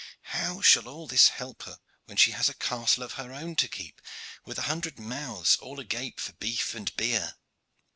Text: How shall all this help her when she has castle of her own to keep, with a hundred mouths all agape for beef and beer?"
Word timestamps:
How 0.33 0.61
shall 0.61 0.87
all 0.87 1.05
this 1.05 1.27
help 1.27 1.61
her 1.61 1.77
when 2.05 2.17
she 2.17 2.31
has 2.31 2.51
castle 2.57 3.03
of 3.03 3.13
her 3.21 3.31
own 3.31 3.55
to 3.57 3.67
keep, 3.67 4.01
with 4.45 4.57
a 4.57 4.63
hundred 4.63 4.97
mouths 4.97 5.57
all 5.57 5.79
agape 5.79 6.19
for 6.19 6.33
beef 6.33 6.73
and 6.73 6.91
beer?" 6.97 7.35